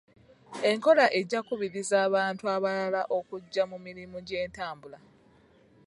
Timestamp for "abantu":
2.07-2.43